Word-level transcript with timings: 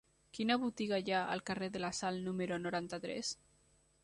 Quina 0.37 0.55
botiga 0.63 0.99
hi 1.03 1.13
ha 1.17 1.19
al 1.35 1.45
carrer 1.51 1.69
de 1.77 1.83
la 1.85 1.93
Sal 2.01 2.19
número 2.29 2.61
noranta-tres? 2.65 3.35